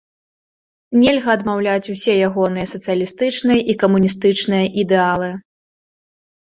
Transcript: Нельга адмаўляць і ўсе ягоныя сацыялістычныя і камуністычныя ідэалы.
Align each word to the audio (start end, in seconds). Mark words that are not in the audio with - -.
Нельга 1.01 1.29
адмаўляць 1.39 1.87
і 1.93 1.95
ўсе 1.97 2.13
ягоныя 2.29 2.71
сацыялістычныя 2.73 3.59
і 3.75 3.79
камуністычныя 3.85 4.65
ідэалы. 4.87 5.31